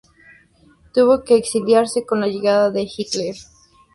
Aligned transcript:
Tuvo 0.95 1.23
que 1.23 1.35
exiliarse 1.35 2.07
con 2.07 2.21
la 2.21 2.27
llegada 2.27 2.71
de 2.71 2.89
Hitler. 2.91 3.35